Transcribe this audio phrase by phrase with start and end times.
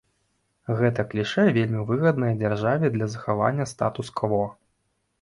[0.79, 4.45] Гэта клішэ вельмі выгаднае дзяржаве для захавання статус-кво.